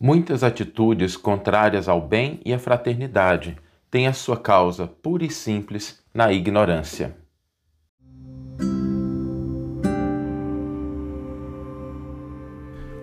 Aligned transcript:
Muitas 0.00 0.44
atitudes 0.44 1.16
contrárias 1.16 1.88
ao 1.88 2.00
bem 2.00 2.40
e 2.44 2.54
à 2.54 2.58
fraternidade 2.58 3.56
têm 3.90 4.06
a 4.06 4.12
sua 4.12 4.36
causa 4.36 4.86
pura 4.86 5.24
e 5.24 5.30
simples 5.30 6.00
na 6.14 6.32
ignorância. 6.32 7.16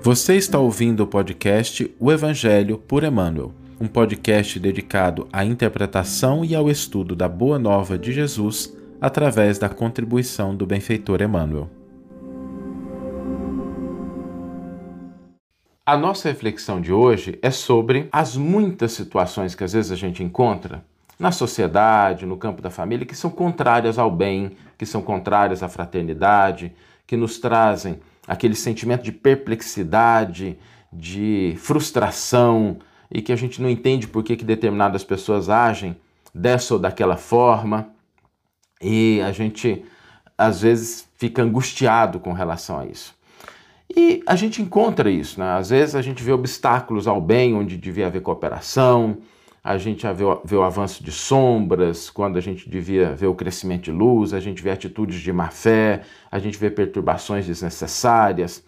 Você 0.01 0.37
está 0.37 0.57
ouvindo 0.57 1.01
o 1.01 1.07
podcast 1.07 1.93
O 1.99 2.13
Evangelho 2.13 2.77
por 2.77 3.03
Emmanuel, 3.03 3.51
um 3.81 3.87
podcast 3.87 4.57
dedicado 4.57 5.27
à 5.33 5.43
interpretação 5.43 6.45
e 6.45 6.55
ao 6.55 6.69
estudo 6.69 7.13
da 7.13 7.27
Boa 7.27 7.59
Nova 7.59 7.97
de 7.97 8.13
Jesus 8.13 8.73
através 9.01 9.59
da 9.59 9.67
contribuição 9.67 10.55
do 10.55 10.65
benfeitor 10.65 11.21
Emmanuel. 11.21 11.69
A 15.87 15.95
nossa 15.95 16.29
reflexão 16.29 16.81
de 16.81 16.91
hoje 16.91 17.37
é 17.43 17.51
sobre 17.51 18.09
as 18.11 18.35
muitas 18.35 18.93
situações 18.93 19.53
que 19.53 19.63
às 19.63 19.73
vezes 19.73 19.91
a 19.91 19.95
gente 19.95 20.23
encontra 20.23 20.83
na 21.19 21.31
sociedade, 21.31 22.25
no 22.25 22.37
campo 22.37 22.59
da 22.59 22.71
família, 22.71 23.05
que 23.05 23.15
são 23.15 23.29
contrárias 23.29 23.99
ao 23.99 24.09
bem, 24.09 24.53
que 24.79 24.85
são 24.85 24.99
contrárias 25.03 25.61
à 25.61 25.69
fraternidade, 25.69 26.73
que 27.05 27.15
nos 27.15 27.37
trazem 27.37 27.99
aquele 28.27 28.55
sentimento 28.55 29.03
de 29.03 29.11
perplexidade, 29.11 30.57
de 30.91 31.53
frustração 31.59 32.79
e 33.11 33.21
que 33.21 33.31
a 33.31 33.35
gente 33.35 33.61
não 33.61 33.69
entende 33.69 34.07
por 34.07 34.23
que, 34.23 34.35
que 34.35 34.43
determinadas 34.43 35.03
pessoas 35.03 35.49
agem 35.49 35.95
dessa 36.33 36.73
ou 36.73 36.79
daquela 36.79 37.15
forma 37.15 37.89
e 38.81 39.21
a 39.21 39.31
gente 39.31 39.85
às 40.35 40.61
vezes 40.61 41.07
fica 41.15 41.43
angustiado 41.43 42.19
com 42.19 42.33
relação 42.33 42.79
a 42.79 42.87
isso. 42.87 43.13
E 43.89 44.23
a 44.25 44.35
gente 44.35 44.61
encontra 44.61 45.09
isso, 45.09 45.39
né? 45.39 45.51
Às 45.57 45.69
vezes 45.69 45.95
a 45.95 46.01
gente 46.01 46.23
vê 46.23 46.31
obstáculos 46.31 47.07
ao 47.07 47.21
bem 47.21 47.53
onde 47.53 47.77
devia 47.77 48.07
haver 48.07 48.21
cooperação, 48.21 49.17
a 49.63 49.77
gente 49.77 50.05
vê 50.13 50.23
o, 50.23 50.41
vê 50.43 50.55
o 50.55 50.63
avanço 50.63 51.03
de 51.03 51.11
sombras 51.11 52.09
quando 52.09 52.37
a 52.37 52.41
gente 52.41 52.69
devia 52.69 53.15
ver 53.15 53.27
o 53.27 53.35
crescimento 53.35 53.85
de 53.85 53.91
luz, 53.91 54.33
a 54.33 54.39
gente 54.39 54.61
vê 54.61 54.71
atitudes 54.71 55.19
de 55.19 55.31
má 55.31 55.49
fé, 55.49 56.01
a 56.31 56.39
gente 56.39 56.57
vê 56.57 56.69
perturbações 56.69 57.45
desnecessárias. 57.45 58.63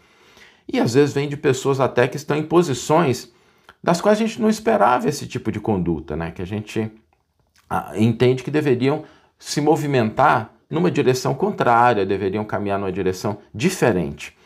E 0.72 0.80
às 0.80 0.94
vezes 0.94 1.14
vem 1.14 1.30
de 1.30 1.38
pessoas 1.38 1.80
até 1.80 2.08
que 2.08 2.18
estão 2.18 2.38
em 2.38 2.44
posições 2.44 3.32
das 3.84 4.02
quais 4.02 4.20
a 4.20 4.26
gente 4.26 4.42
não 4.42 4.50
esperava 4.50 5.08
esse 5.08 5.28
tipo 5.28 5.52
de 5.52 5.60
conduta, 5.60 6.16
né? 6.16 6.32
Que 6.32 6.42
a 6.42 6.48
gente 6.48 6.92
ah, 7.70 7.94
entende 7.96 8.44
que 8.44 8.52
deveriam 8.52 9.04
se 9.40 9.62
movimentar 9.62 10.54
numa 10.70 10.92
direção 10.92 11.34
contrária, 11.34 12.06
deveriam 12.06 12.44
caminhar 12.44 12.78
numa 12.78 12.92
direção 12.92 13.38
diferente 13.54 14.37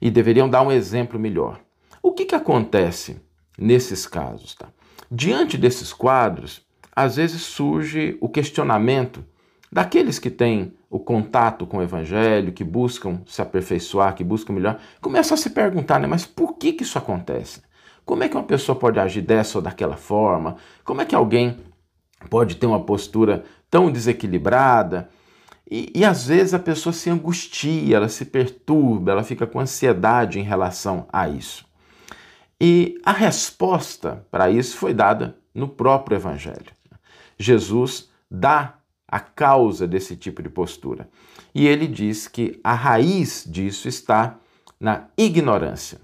e 0.00 0.10
deveriam 0.10 0.48
dar 0.48 0.62
um 0.62 0.72
exemplo 0.72 1.18
melhor. 1.18 1.60
O 2.02 2.12
que, 2.12 2.24
que 2.24 2.34
acontece 2.34 3.20
nesses 3.58 4.06
casos? 4.06 4.54
Tá? 4.54 4.68
Diante 5.10 5.56
desses 5.56 5.92
quadros, 5.92 6.64
às 6.94 7.16
vezes 7.16 7.42
surge 7.42 8.16
o 8.20 8.28
questionamento 8.28 9.24
daqueles 9.70 10.18
que 10.18 10.30
têm 10.30 10.72
o 10.88 10.98
contato 10.98 11.66
com 11.66 11.78
o 11.78 11.82
evangelho, 11.82 12.52
que 12.52 12.64
buscam 12.64 13.20
se 13.26 13.42
aperfeiçoar, 13.42 14.14
que 14.14 14.24
buscam 14.24 14.52
melhor, 14.52 14.78
começam 15.00 15.34
a 15.34 15.38
se 15.38 15.50
perguntar, 15.50 15.98
né, 16.00 16.06
mas 16.06 16.24
por 16.24 16.54
que, 16.54 16.72
que 16.72 16.82
isso 16.82 16.96
acontece? 16.96 17.60
Como 18.04 18.22
é 18.22 18.28
que 18.28 18.36
uma 18.36 18.44
pessoa 18.44 18.78
pode 18.78 19.00
agir 19.00 19.22
dessa 19.22 19.58
ou 19.58 19.62
daquela 19.62 19.96
forma? 19.96 20.56
Como 20.84 21.02
é 21.02 21.04
que 21.04 21.14
alguém 21.14 21.58
pode 22.30 22.54
ter 22.54 22.66
uma 22.66 22.80
postura 22.80 23.44
tão 23.68 23.90
desequilibrada? 23.90 25.08
E, 25.68 25.90
e, 25.94 26.04
às 26.04 26.26
vezes 26.26 26.54
a 26.54 26.58
pessoa 26.58 26.92
se 26.92 27.10
angustia, 27.10 27.96
ela 27.96 28.08
se 28.08 28.24
perturba, 28.24 29.10
ela 29.10 29.24
fica 29.24 29.46
com 29.46 29.58
ansiedade 29.58 30.38
em 30.38 30.42
relação 30.42 31.06
a 31.12 31.28
isso. 31.28 31.66
E 32.60 32.98
a 33.04 33.12
resposta 33.12 34.24
para 34.30 34.50
isso 34.50 34.76
foi 34.76 34.94
dada 34.94 35.36
no 35.54 35.68
próprio 35.68 36.16
Evangelho. 36.16 36.72
Jesus 37.38 38.08
dá 38.30 38.78
a 39.08 39.20
causa 39.20 39.86
desse 39.86 40.16
tipo 40.16 40.42
de 40.42 40.48
postura. 40.48 41.08
E 41.54 41.66
ele 41.66 41.86
diz 41.86 42.28
que 42.28 42.60
a 42.62 42.74
raiz 42.74 43.44
disso 43.46 43.88
está 43.88 44.38
na 44.80 45.08
ignorância. 45.16 46.00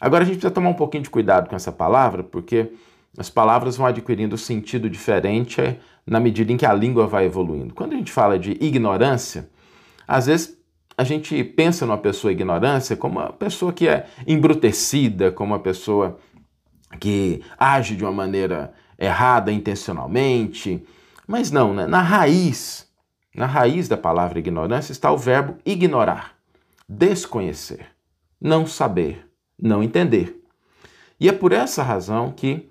Agora 0.00 0.24
a 0.24 0.26
gente 0.26 0.36
precisa 0.36 0.54
tomar 0.54 0.70
um 0.70 0.74
pouquinho 0.74 1.02
de 1.02 1.10
cuidado 1.10 1.48
com 1.48 1.56
essa 1.56 1.72
palavra, 1.72 2.22
porque 2.22 2.72
as 3.18 3.30
palavras 3.30 3.76
vão 3.76 3.86
adquirindo 3.86 4.36
sentido 4.36 4.90
diferente 4.90 5.78
na 6.06 6.20
medida 6.20 6.52
em 6.52 6.56
que 6.56 6.66
a 6.66 6.72
língua 6.72 7.06
vai 7.06 7.24
evoluindo. 7.24 7.74
Quando 7.74 7.94
a 7.94 7.96
gente 7.96 8.12
fala 8.12 8.38
de 8.38 8.52
ignorância, 8.60 9.48
às 10.06 10.26
vezes 10.26 10.56
a 10.96 11.04
gente 11.04 11.42
pensa 11.44 11.84
numa 11.84 11.98
pessoa 11.98 12.32
ignorância 12.32 12.96
como 12.96 13.18
uma 13.18 13.32
pessoa 13.32 13.72
que 13.72 13.88
é 13.88 14.06
embrutecida, 14.26 15.30
como 15.30 15.52
uma 15.52 15.60
pessoa 15.60 16.18
que 16.98 17.42
age 17.58 17.96
de 17.96 18.04
uma 18.04 18.12
maneira 18.12 18.72
errada 18.98 19.52
intencionalmente. 19.52 20.82
Mas 21.26 21.50
não, 21.50 21.74
né? 21.74 21.86
na 21.86 22.00
raiz, 22.00 22.88
na 23.34 23.46
raiz 23.46 23.88
da 23.88 23.96
palavra 23.96 24.38
ignorância 24.38 24.92
está 24.92 25.12
o 25.12 25.18
verbo 25.18 25.58
ignorar, 25.66 26.34
desconhecer, 26.88 27.86
não 28.40 28.66
saber, 28.66 29.26
não 29.60 29.82
entender. 29.82 30.42
E 31.20 31.28
é 31.28 31.32
por 31.32 31.52
essa 31.52 31.82
razão 31.82 32.30
que, 32.30 32.68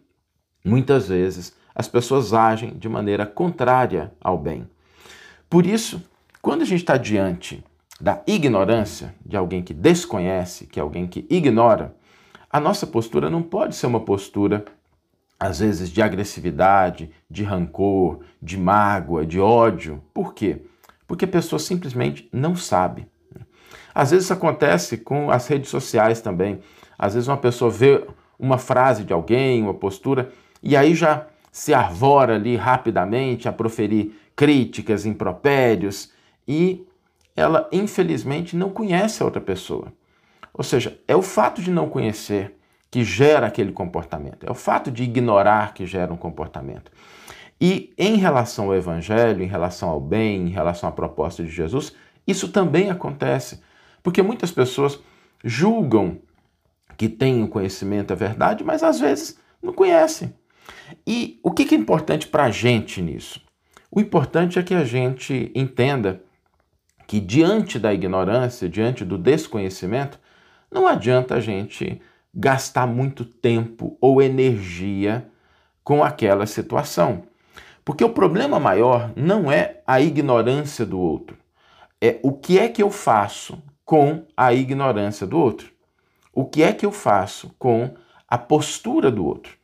muitas 0.66 1.08
vezes, 1.08 1.56
as 1.74 1.88
pessoas 1.88 2.34
agem 2.34 2.74
de 2.78 2.90
maneira 2.90 3.26
contrária 3.26 4.12
ao 4.20 4.38
bem. 4.38 4.68
Por 5.50 5.66
isso, 5.66 6.04
quando 6.42 6.64
a 6.64 6.66
gente 6.66 6.82
está 6.82 6.98
diante 6.98 7.64
da 8.02 8.22
ignorância, 8.26 9.14
de 9.26 9.38
alguém 9.38 9.62
que 9.62 9.74
desconhece, 9.74 10.68
que 10.68 10.80
é 10.80 10.84
alguém 10.84 11.08
que 11.08 11.26
ignora, 11.30 11.96
a 12.50 12.60
nossa 12.60 12.88
postura 12.88 13.30
não 13.30 13.42
pode 13.42 13.76
ser 13.76 13.88
uma 13.88 14.00
postura, 14.00 14.66
às 15.40 15.60
vezes, 15.60 15.90
de 15.90 16.02
agressividade, 16.02 17.12
de 17.30 17.44
rancor, 17.44 18.22
de 18.42 18.58
mágoa, 18.58 19.26
de 19.26 19.40
ódio. 19.40 20.02
Por 20.14 20.34
quê? 20.34 20.62
Porque 21.08 21.26
a 21.26 21.28
pessoa 21.28 21.60
simplesmente 21.60 22.28
não 22.32 22.56
sabe. 22.56 23.08
Às 23.94 24.12
vezes 24.12 24.26
isso 24.26 24.34
acontece 24.34 24.98
com 24.98 25.30
as 25.30 25.48
redes 25.48 25.70
sociais 25.70 26.22
também. 26.22 26.60
Às 26.98 27.14
vezes 27.14 27.28
uma 27.28 27.38
pessoa 27.38 27.70
vê 27.70 28.06
uma 28.40 28.58
frase 28.58 29.04
de 29.04 29.14
alguém, 29.14 29.62
uma 29.62 29.74
postura, 29.74 30.32
e 30.66 30.76
aí 30.76 30.96
já 30.96 31.28
se 31.52 31.74
arvora 31.74 32.36
ali 32.36 32.56
rapidamente 32.56 33.48
a 33.48 33.54
proferir 33.54 34.14
críticas, 34.36 35.06
impropérios 35.06 36.12
e 36.48 36.86
ela 37.36 37.70
infelizmente 37.72 38.56
não 38.58 38.70
conhece 38.70 39.22
a 39.22 39.26
outra 39.26 39.40
pessoa. 39.40 39.94
Ou 40.54 40.64
seja, 40.64 41.00
é 41.08 41.16
o 41.16 41.22
fato 41.22 41.62
de 41.62 41.70
não 41.70 41.88
conhecer 41.88 42.58
que 42.90 43.04
gera 43.04 43.48
aquele 43.48 43.72
comportamento, 43.72 44.46
é 44.46 44.52
o 44.52 44.56
fato 44.56 44.90
de 44.90 45.04
ignorar 45.04 45.74
que 45.74 45.86
gera 45.86 46.12
um 46.12 46.18
comportamento. 46.18 46.92
E 47.60 47.94
em 47.98 48.16
relação 48.16 48.66
ao 48.66 48.76
evangelho, 48.76 49.44
em 49.44 49.48
relação 49.48 49.90
ao 49.90 50.00
bem, 50.02 50.48
em 50.48 50.50
relação 50.50 50.90
à 50.90 50.92
proposta 50.92 51.44
de 51.44 51.50
Jesus, 51.50 51.94
isso 52.26 52.50
também 52.50 52.90
acontece, 52.90 53.62
porque 54.02 54.22
muitas 54.22 54.52
pessoas 54.52 55.00
julgam 55.44 56.18
que 56.98 57.08
têm 57.08 57.44
o 57.44 57.48
conhecimento, 57.48 58.12
é 58.12 58.16
verdade, 58.16 58.64
mas 58.64 58.82
às 58.82 59.00
vezes 59.00 59.40
não 59.62 59.74
conhecem. 59.74 60.34
E 61.06 61.40
o 61.44 61.52
que 61.52 61.74
é 61.74 61.78
importante 61.78 62.28
para 62.28 62.46
a 62.46 62.52
gente 62.52 63.02
nisso? 63.02 63.42
O 63.92 64.00
importante 64.00 64.60
é 64.60 64.64
que 64.64 64.74
a 64.74 64.84
gente 64.84 65.52
entenda 65.56 66.22
que 67.08 67.20
diante 67.20 67.78
da 67.80 67.94
ignorância, 67.94 68.68
diante 68.68 69.06
do 69.06 69.18
desconhecimento, 69.18 70.20
não 70.72 70.88
adianta 70.88 71.36
a 71.36 71.40
gente 71.40 72.02
gastar 72.34 72.86
muito 72.86 73.24
tempo 73.24 73.98
ou 74.02 74.22
energia 74.22 75.30
com 75.84 76.04
aquela 76.04 76.46
situação. 76.46 77.24
Porque 77.86 78.04
o 78.04 78.10
problema 78.10 78.60
maior 78.60 79.12
não 79.16 79.52
é 79.52 79.82
a 79.86 80.02
ignorância 80.02 80.86
do 80.86 81.00
outro, 81.00 81.38
é 82.02 82.20
o 82.24 82.34
que 82.34 82.60
é 82.60 82.68
que 82.68 82.82
eu 82.82 82.90
faço 82.90 83.62
com 83.86 84.26
a 84.36 84.54
ignorância 84.54 85.28
do 85.28 85.40
outro. 85.40 85.72
O 86.34 86.44
que 86.44 86.64
é 86.64 86.74
que 86.74 86.86
eu 86.86 86.92
faço 86.92 87.56
com 87.58 87.96
a 88.28 88.38
postura 88.38 89.10
do 89.10 89.24
outro? 89.24 89.56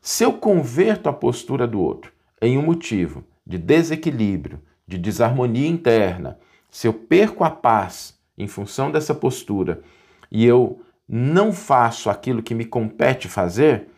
Se 0.00 0.24
eu 0.24 0.32
converto 0.32 1.08
a 1.08 1.12
postura 1.12 1.66
do 1.66 1.80
outro 1.80 2.10
em 2.40 2.56
um 2.56 2.62
motivo 2.62 3.22
de 3.46 3.58
desequilíbrio, 3.58 4.60
de 4.86 4.96
desarmonia 4.96 5.68
interna, 5.68 6.38
se 6.70 6.86
eu 6.86 6.92
perco 6.92 7.44
a 7.44 7.50
paz 7.50 8.18
em 8.38 8.46
função 8.46 8.90
dessa 8.90 9.14
postura 9.14 9.82
e 10.30 10.46
eu 10.46 10.80
não 11.06 11.52
faço 11.52 12.08
aquilo 12.08 12.42
que 12.42 12.54
me 12.54 12.64
compete 12.64 13.28
fazer, 13.28 13.88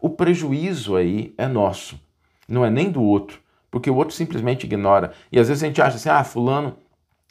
o 0.00 0.08
prejuízo 0.08 0.96
aí 0.96 1.34
é 1.36 1.46
nosso, 1.46 2.00
não 2.48 2.64
é 2.64 2.70
nem 2.70 2.90
do 2.90 3.02
outro, 3.02 3.38
porque 3.70 3.90
o 3.90 3.96
outro 3.96 4.14
simplesmente 4.14 4.64
ignora. 4.64 5.12
E 5.30 5.38
às 5.38 5.48
vezes 5.48 5.62
a 5.62 5.66
gente 5.66 5.82
acha 5.82 5.96
assim: 5.96 6.08
ah, 6.08 6.24
Fulano 6.24 6.76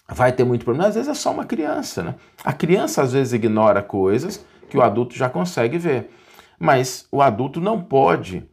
vai 0.08 0.32
ter 0.32 0.44
muito 0.44 0.64
problema. 0.64 0.88
Às 0.88 0.96
vezes 0.96 1.10
é 1.10 1.14
só 1.14 1.32
uma 1.32 1.46
criança, 1.46 2.04
né? 2.04 2.16
A 2.44 2.54
criança 2.54 3.02
às 3.02 3.14
vezes 3.14 3.34
ignora 3.34 3.82
coisas 3.82 4.46
que 4.70 4.78
o 4.78 4.82
adulto 4.82 5.16
já 5.16 5.30
consegue 5.30 5.78
ver. 5.78 6.12
Mas 6.60 7.08
o 7.12 7.22
adulto 7.22 7.62
não 7.62 7.82
pode 7.82 8.46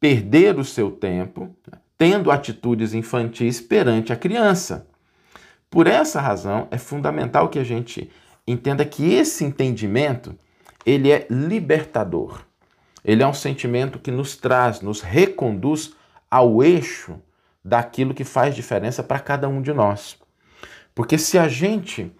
perder 0.00 0.58
o 0.58 0.64
seu 0.64 0.90
tempo 0.90 1.56
tendo 1.96 2.30
atitudes 2.30 2.92
infantis 2.92 3.60
perante 3.60 4.12
a 4.12 4.16
criança. 4.16 4.86
Por 5.70 5.86
essa 5.86 6.20
razão, 6.20 6.68
é 6.70 6.78
fundamental 6.78 7.48
que 7.48 7.58
a 7.58 7.64
gente 7.64 8.10
entenda 8.46 8.84
que 8.84 9.14
esse 9.14 9.44
entendimento 9.44 10.36
ele 10.84 11.10
é 11.10 11.26
libertador. 11.30 12.42
Ele 13.04 13.22
é 13.22 13.26
um 13.26 13.34
sentimento 13.34 13.98
que 13.98 14.10
nos 14.10 14.36
traz, 14.36 14.80
nos 14.80 15.00
reconduz 15.00 15.94
ao 16.30 16.62
eixo 16.62 17.20
daquilo 17.64 18.14
que 18.14 18.24
faz 18.24 18.54
diferença 18.54 19.02
para 19.02 19.18
cada 19.18 19.48
um 19.48 19.60
de 19.60 19.72
nós. 19.72 20.16
Porque 20.94 21.18
se 21.18 21.38
a 21.38 21.48
gente 21.48 22.12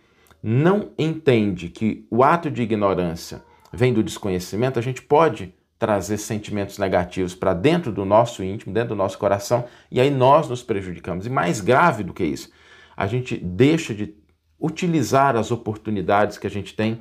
não 0.42 0.90
entende 0.98 1.68
que 1.68 2.06
o 2.10 2.22
ato 2.22 2.50
de 2.50 2.62
ignorância 2.62 3.42
vem 3.72 3.92
do 3.92 4.02
desconhecimento, 4.02 4.78
a 4.78 4.82
gente 4.82 5.02
pode 5.02 5.54
trazer 5.78 6.16
sentimentos 6.16 6.78
negativos 6.78 7.34
para 7.34 7.52
dentro 7.52 7.92
do 7.92 8.04
nosso 8.04 8.42
íntimo, 8.42 8.72
dentro 8.72 8.90
do 8.90 8.96
nosso 8.96 9.18
coração, 9.18 9.64
e 9.90 10.00
aí 10.00 10.10
nós 10.10 10.48
nos 10.48 10.62
prejudicamos. 10.62 11.26
E 11.26 11.30
mais 11.30 11.60
grave 11.60 12.02
do 12.02 12.14
que 12.14 12.24
isso, 12.24 12.50
a 12.96 13.06
gente 13.06 13.36
deixa 13.36 13.94
de 13.94 14.14
utilizar 14.58 15.36
as 15.36 15.50
oportunidades 15.50 16.38
que 16.38 16.46
a 16.46 16.50
gente 16.50 16.74
tem 16.74 17.00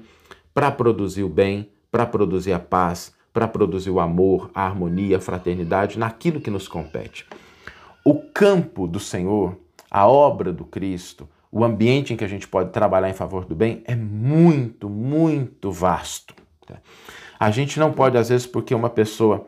para 0.54 0.70
produzir 0.72 1.24
o 1.24 1.30
bem, 1.30 1.70
para 1.90 2.06
produzir 2.06 2.52
a 2.52 2.60
paz, 2.60 3.14
para 3.32 3.48
produzir 3.48 3.90
o 3.90 4.00
amor, 4.00 4.52
a 4.54 4.66
harmonia, 4.66 5.18
a 5.18 5.22
fraternidade 5.22 5.98
naquilo 5.98 6.42
que 6.42 6.50
nos 6.50 6.68
compete. 6.68 7.26
O 8.04 8.16
campo 8.16 8.88
do 8.88 9.00
Senhor, 9.00 9.58
a 9.90 10.08
obra 10.08 10.52
do 10.52 10.66
Cristo, 10.66 11.28
o 11.52 11.64
ambiente 11.64 12.14
em 12.14 12.18
que 12.18 12.24
a 12.24 12.28
gente 12.28 12.48
pode 12.48 12.72
trabalhar 12.72 13.10
em 13.10 13.14
favor 13.14 13.46
do 13.46 13.56
bem 13.56 13.82
é 13.86 13.96
muito, 13.96 14.90
muito 14.90 15.72
vasto. 15.72 16.36
A 17.40 17.52
gente 17.52 17.80
não 17.80 17.92
pode, 17.92 18.18
às 18.18 18.30
vezes, 18.30 18.48
porque 18.48 18.74
uma 18.74 18.90
pessoa 18.90 19.48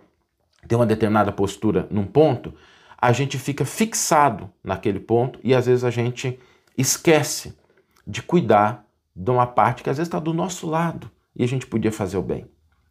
tem 0.67 0.77
uma 0.77 0.85
determinada 0.85 1.31
postura 1.31 1.87
num 1.89 2.05
ponto, 2.05 2.53
a 2.97 3.11
gente 3.11 3.37
fica 3.37 3.63
fixado 3.63 4.49
naquele 4.63 4.99
ponto 4.99 5.39
e 5.43 5.53
às 5.53 5.65
vezes 5.65 5.83
a 5.83 5.89
gente 5.89 6.39
esquece 6.77 7.57
de 8.05 8.21
cuidar 8.21 8.85
de 9.15 9.31
uma 9.31 9.47
parte 9.47 9.83
que 9.83 9.89
às 9.89 9.97
vezes 9.97 10.07
está 10.07 10.19
do 10.19 10.33
nosso 10.33 10.67
lado 10.67 11.09
e 11.35 11.43
a 11.43 11.47
gente 11.47 11.67
podia 11.67 11.91
fazer 11.91 12.17
o 12.17 12.21
bem. 12.21 12.45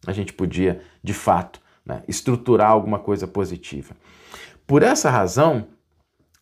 A 0.07 0.13
gente 0.13 0.33
podia, 0.33 0.81
de 1.03 1.13
fato, 1.13 1.61
né, 1.85 2.03
estruturar 2.07 2.71
alguma 2.71 2.99
coisa 2.99 3.27
positiva. 3.27 3.95
Por 4.67 4.83
essa 4.83 5.11
razão, 5.11 5.69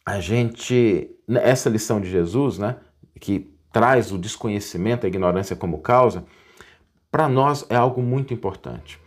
a 0.04 0.20
gente, 0.20 1.10
essa 1.28 1.70
lição 1.70 2.00
de 2.00 2.10
Jesus, 2.10 2.58
né, 2.58 2.76
que 3.20 3.54
traz 3.72 4.12
o 4.12 4.18
desconhecimento, 4.18 5.04
a 5.04 5.08
ignorância 5.08 5.56
como 5.56 5.78
causa, 5.78 6.24
para 7.14 7.28
nós 7.28 7.64
é 7.68 7.76
algo 7.76 8.02
muito 8.02 8.34
importante. 8.34 8.98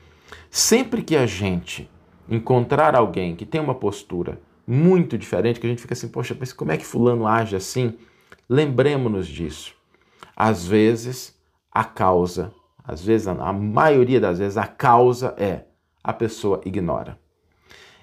Sempre 0.50 1.02
que 1.02 1.14
a 1.14 1.26
gente 1.26 1.92
encontrar 2.30 2.96
alguém 2.96 3.36
que 3.36 3.46
tem 3.46 3.60
uma 3.60 3.76
postura 3.76 4.40
muito 4.66 5.18
diferente, 5.18 5.60
que 5.60 5.68
a 5.68 5.70
gente 5.70 5.82
fica 5.82 5.94
assim, 5.94 6.08
poxa, 6.08 6.34
mas 6.40 6.54
como 6.54 6.72
é 6.72 6.78
que 6.78 6.86
fulano 6.86 7.28
age 7.28 7.58
assim? 7.58 7.98
Lembremos-nos 8.48 9.28
disso. 9.28 9.76
Às 10.34 10.66
vezes, 10.66 11.38
a 11.70 11.84
causa, 11.84 12.54
às 12.82 13.04
vezes, 13.04 13.28
a 13.28 13.52
maioria 13.52 14.22
das 14.22 14.40
vezes, 14.40 14.56
a 14.56 14.66
causa 14.66 15.36
é 15.38 15.66
a 16.02 16.14
pessoa 16.14 16.62
ignora. 16.64 17.20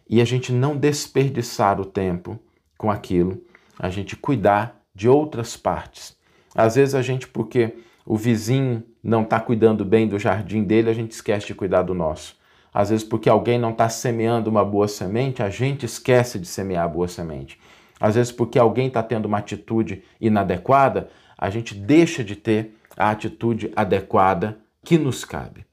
E 0.06 0.20
a 0.20 0.24
gente 0.26 0.52
não 0.52 0.76
desperdiçar 0.76 1.80
o 1.80 1.86
tempo 1.86 2.38
com 2.76 2.90
aquilo, 2.90 3.42
a 3.78 3.88
gente 3.88 4.16
cuidar 4.16 4.82
de 4.94 5.08
outras 5.08 5.56
partes. 5.56 6.14
Às 6.54 6.74
vezes 6.74 6.94
a 6.94 7.00
gente, 7.00 7.26
porque 7.26 7.74
o 8.04 8.16
vizinho 8.16 8.82
não 9.02 9.22
está 9.22 9.40
cuidando 9.40 9.84
bem 9.84 10.06
do 10.06 10.18
jardim 10.18 10.62
dele, 10.62 10.90
a 10.90 10.94
gente 10.94 11.12
esquece 11.12 11.46
de 11.46 11.54
cuidar 11.54 11.82
do 11.82 11.94
nosso. 11.94 12.36
Às 12.72 12.90
vezes, 12.90 13.04
porque 13.04 13.28
alguém 13.28 13.58
não 13.58 13.70
está 13.70 13.88
semeando 13.88 14.50
uma 14.50 14.64
boa 14.64 14.88
semente, 14.88 15.42
a 15.42 15.48
gente 15.48 15.86
esquece 15.86 16.38
de 16.38 16.46
semear 16.46 16.84
a 16.84 16.88
boa 16.88 17.06
semente. 17.06 17.58
Às 18.00 18.16
vezes, 18.16 18.32
porque 18.32 18.58
alguém 18.58 18.88
está 18.88 19.02
tendo 19.02 19.26
uma 19.26 19.38
atitude 19.38 20.02
inadequada, 20.20 21.08
a 21.38 21.48
gente 21.50 21.74
deixa 21.74 22.24
de 22.24 22.34
ter 22.34 22.76
a 22.96 23.10
atitude 23.10 23.72
adequada 23.76 24.58
que 24.84 24.98
nos 24.98 25.24
cabe. 25.24 25.64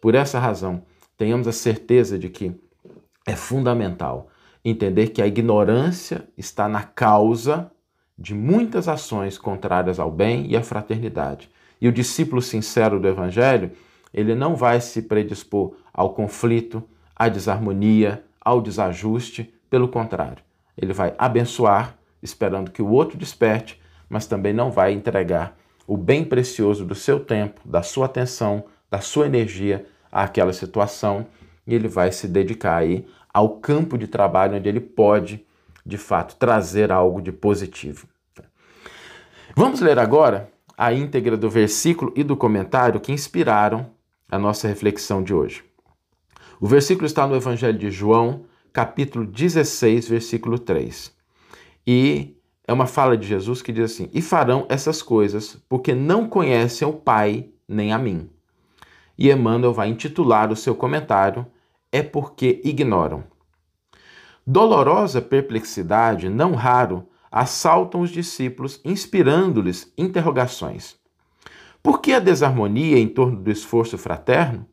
Por 0.00 0.14
essa 0.14 0.38
razão, 0.38 0.82
tenhamos 1.16 1.46
a 1.46 1.52
certeza 1.52 2.18
de 2.18 2.28
que 2.28 2.52
é 3.26 3.36
fundamental 3.36 4.28
entender 4.64 5.08
que 5.08 5.22
a 5.22 5.26
ignorância 5.26 6.28
está 6.36 6.68
na 6.68 6.82
causa 6.82 7.70
de 8.18 8.34
muitas 8.34 8.88
ações 8.88 9.38
contrárias 9.38 9.98
ao 9.98 10.10
bem 10.10 10.46
e 10.50 10.56
à 10.56 10.62
fraternidade. 10.62 11.48
E 11.80 11.88
o 11.88 11.92
discípulo 11.92 12.42
sincero 12.42 13.00
do 13.00 13.08
Evangelho, 13.08 13.72
ele 14.12 14.34
não 14.34 14.54
vai 14.54 14.80
se 14.80 15.02
predispor 15.02 15.74
ao 15.92 16.14
conflito, 16.14 16.82
à 17.16 17.28
desarmonia, 17.28 18.22
ao 18.40 18.60
desajuste, 18.60 19.52
pelo 19.68 19.88
contrário, 19.88 20.42
ele 20.76 20.92
vai 20.92 21.14
abençoar, 21.16 21.96
esperando 22.22 22.70
que 22.70 22.82
o 22.82 22.90
outro 22.90 23.16
desperte, 23.16 23.80
mas 24.08 24.26
também 24.26 24.52
não 24.52 24.70
vai 24.70 24.92
entregar 24.92 25.56
o 25.86 25.96
bem 25.96 26.24
precioso 26.24 26.84
do 26.84 26.94
seu 26.94 27.20
tempo, 27.20 27.60
da 27.64 27.82
sua 27.82 28.06
atenção, 28.06 28.64
da 28.90 29.00
sua 29.00 29.26
energia 29.26 29.86
àquela 30.10 30.52
situação, 30.52 31.26
e 31.66 31.74
ele 31.74 31.86
vai 31.86 32.10
se 32.10 32.26
dedicar 32.26 32.76
aí 32.76 33.06
ao 33.32 33.60
campo 33.60 33.96
de 33.96 34.08
trabalho 34.08 34.56
onde 34.56 34.68
ele 34.68 34.80
pode, 34.80 35.44
de 35.86 35.96
fato, 35.96 36.36
trazer 36.36 36.90
algo 36.90 37.20
de 37.22 37.30
positivo. 37.30 38.08
Vamos 39.54 39.80
ler 39.80 39.98
agora 39.98 40.50
a 40.80 40.94
íntegra 40.94 41.36
do 41.36 41.50
versículo 41.50 42.10
e 42.16 42.24
do 42.24 42.34
comentário 42.34 43.00
que 43.00 43.12
inspiraram 43.12 43.90
a 44.30 44.38
nossa 44.38 44.66
reflexão 44.66 45.22
de 45.22 45.34
hoje. 45.34 45.62
O 46.58 46.66
versículo 46.66 47.04
está 47.04 47.26
no 47.26 47.36
Evangelho 47.36 47.76
de 47.76 47.90
João, 47.90 48.46
capítulo 48.72 49.26
16, 49.26 50.08
versículo 50.08 50.58
3. 50.58 51.14
E 51.86 52.34
é 52.66 52.72
uma 52.72 52.86
fala 52.86 53.14
de 53.14 53.26
Jesus 53.26 53.60
que 53.60 53.72
diz 53.72 53.92
assim: 53.92 54.08
E 54.14 54.22
farão 54.22 54.64
essas 54.70 55.02
coisas 55.02 55.62
porque 55.68 55.94
não 55.94 56.26
conhecem 56.26 56.88
o 56.88 56.94
Pai 56.94 57.50
nem 57.68 57.92
a 57.92 57.98
mim. 57.98 58.30
E 59.18 59.30
Emmanuel 59.30 59.74
vai 59.74 59.90
intitular 59.90 60.50
o 60.50 60.56
seu 60.56 60.74
comentário: 60.74 61.46
É 61.92 62.02
porque 62.02 62.58
ignoram. 62.64 63.22
Dolorosa 64.46 65.20
perplexidade, 65.20 66.30
não 66.30 66.54
raro, 66.54 67.06
assaltam 67.30 68.00
os 68.00 68.10
discípulos, 68.10 68.80
inspirando-lhes 68.84 69.92
interrogações. 69.96 70.96
Por 71.82 72.00
que 72.00 72.12
a 72.12 72.18
desarmonia 72.18 72.98
em 72.98 73.08
torno 73.08 73.40
do 73.40 73.50
esforço 73.50 73.96
fraterno? 73.96 74.66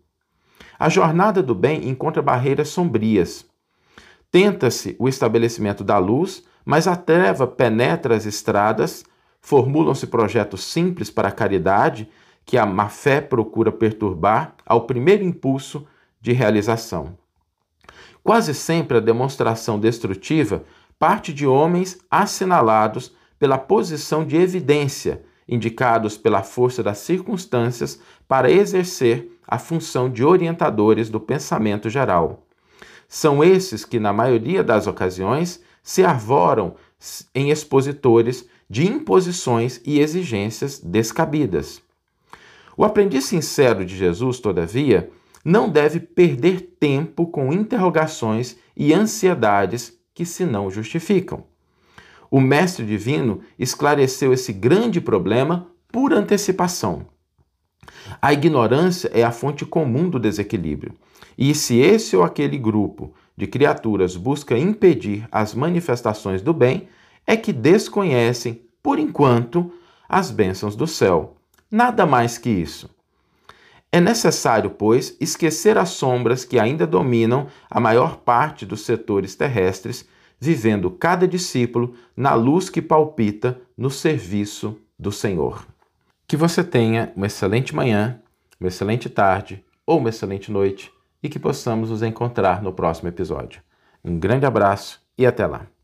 A 0.80 0.89
jornada 0.89 1.42
do 1.42 1.56
bem 1.56 1.88
encontra 1.88 2.21
barreiras 2.21 2.69
sombrias. 2.69 3.45
Tenta-se 4.30 4.95
o 5.00 5.07
estabelecimento 5.07 5.83
da 5.83 5.98
luz, 5.98 6.44
mas 6.65 6.88
a 6.88 6.95
treva 6.95 7.48
penetra 7.48 8.15
as 8.15 8.25
estradas, 8.25 9.06
formulam-se 9.39 10.07
projetos 10.07 10.63
simples 10.63 11.09
para 11.09 11.30
a 11.30 11.31
caridade 11.31 12.09
que 12.45 12.57
a 12.57 12.65
má-fé 12.65 13.21
procura 13.21 13.71
perturbar 13.71 14.56
ao 14.65 14.86
primeiro 14.86 15.24
impulso 15.24 15.88
de 16.19 16.33
realização. 16.33 17.18
Quase 18.24 18.54
sempre 18.54 18.97
a 18.97 19.02
demonstração 19.02 19.80
destrutiva 19.80 20.64
parte 20.99 21.33
de 21.33 21.45
homens 21.45 21.97
assinalados 22.09 23.13
pela 23.39 23.57
posição 23.57 24.25
de 24.25 24.35
evidência, 24.35 25.23
indicados 25.47 26.18
pela 26.18 26.44
força 26.44 26.81
das 26.81 26.97
circunstâncias 26.99 28.01
para 28.27 28.51
exercer 28.51 29.31
a 29.47 29.57
função 29.57 30.09
de 30.09 30.23
orientadores 30.23 31.09
do 31.09 31.19
pensamento 31.19 31.89
geral. 31.89 32.44
São 33.07 33.44
esses 33.44 33.85
que, 33.85 33.99
na 33.99 34.11
maioria 34.11 34.63
das 34.63 34.87
ocasiões, 34.87 35.61
se 35.81 36.04
arvoram 36.04 36.75
em 37.33 37.49
expositores 37.51 38.47
de 38.69 38.85
imposições 38.85 39.80
e 39.85 39.99
exigências 39.99 40.80
descabidas. 40.80 41.81
O 42.75 42.83
aprendiz 42.83 43.25
sincero 43.25 43.85
de 43.85 43.95
Jesus, 43.95 44.39
todavia, 44.39 45.09
não 45.45 45.69
deve 45.69 46.01
perder 46.01 46.75
tempo 46.77 47.27
com 47.27 47.54
interrogações 47.54 48.57
e 48.75 48.94
ansiedades 48.94 49.97
que 50.18 50.26
se 50.26 50.47
não 50.47 50.71
justificam. 50.71 51.44
O 52.31 52.42
Mestre 52.42 52.83
Divino 52.83 53.42
esclareceu 53.59 54.33
esse 54.33 54.52
grande 54.52 55.00
problema 55.00 55.68
por 55.92 56.12
antecipação. 56.12 57.06
A 58.19 58.33
ignorância 58.33 59.12
é 59.14 59.21
a 59.24 59.31
fonte 59.31 59.64
comum 59.64 60.09
do 60.09 60.19
desequilíbrio. 60.19 60.95
E 61.38 61.54
se 61.54 61.78
esse 61.78 62.18
ou 62.18 62.24
aquele 62.24 62.57
grupo 62.57 63.14
de 63.38 63.45
criaturas 63.45 64.16
busca 64.16 64.57
impedir 64.57 65.28
as 65.31 65.54
manifestações 65.54 66.42
do 66.42 66.52
bem, 66.52 66.88
é 67.28 67.38
que 67.38 67.54
desconhecem, 67.54 68.64
por 68.81 68.97
enquanto, 68.97 69.71
as 70.09 70.31
bênçãos 70.31 70.76
do 70.76 70.88
céu. 70.88 71.38
Nada 71.69 72.07
mais 72.07 72.40
que 72.40 72.50
isso. 72.50 72.90
É 73.91 74.01
necessário, 74.01 74.69
pois, 74.69 75.15
esquecer 75.19 75.77
as 75.77 75.89
sombras 75.89 76.44
que 76.44 76.59
ainda 76.59 76.85
dominam 76.85 77.47
a 77.69 77.79
maior 77.79 78.17
parte 78.17 78.65
dos 78.65 78.81
setores 78.81 79.35
terrestres, 79.35 80.07
vivendo 80.39 80.91
cada 80.91 81.27
discípulo 81.27 81.95
na 82.15 82.33
luz 82.33 82.69
que 82.69 82.81
palpita 82.81 83.59
no 83.77 83.89
serviço 83.89 84.77
do 84.99 85.11
Senhor. 85.11 85.65
Que 86.27 86.35
você 86.35 86.63
tenha 86.63 87.11
uma 87.15 87.27
excelente 87.27 87.73
manhã, 87.73 88.21
uma 88.59 88.67
excelente 88.67 89.09
tarde 89.09 89.63
ou 89.85 89.99
uma 89.99 90.09
excelente 90.09 90.51
noite 90.51 90.91
e 91.23 91.29
que 91.29 91.39
possamos 91.39 91.89
nos 91.89 92.03
encontrar 92.03 92.61
no 92.61 92.73
próximo 92.73 93.07
episódio. 93.09 93.61
Um 94.03 94.19
grande 94.19 94.45
abraço 94.45 95.01
e 95.17 95.25
até 95.25 95.47
lá! 95.47 95.77